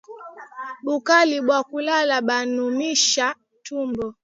Bukali 0.85 1.37
bwa 1.45 1.59
kulala 1.69 2.17
bunaumishaka 2.27 3.39
ntumbo 3.61 4.05